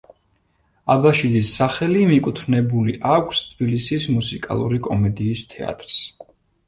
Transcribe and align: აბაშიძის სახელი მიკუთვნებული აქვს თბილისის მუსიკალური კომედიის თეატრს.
აბაშიძის 0.93 1.51
სახელი 1.59 2.01
მიკუთვნებული 2.13 2.97
აქვს 3.17 3.43
თბილისის 3.51 4.09
მუსიკალური 4.17 4.81
კომედიის 4.89 5.45
თეატრს. 5.53 6.01